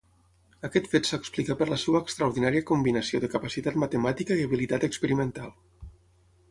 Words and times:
Aquest 0.69 0.87
fet 0.93 1.09
s'explica 1.09 1.57
per 1.59 1.67
la 1.73 1.77
seva 1.83 2.01
extraordinària 2.07 2.65
combinació 2.71 3.23
de 3.27 3.31
capacitat 3.37 3.79
matemàtica 3.85 4.39
i 4.43 4.49
habilitat 4.49 4.89
experimental. 4.93 5.55